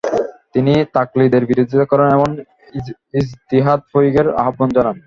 [0.53, 2.29] তিনি তাকলিদের বিরোধিতা করেন এবং
[3.13, 4.97] ইজতিহাদ প্রয়োগের আহ্বান জানান।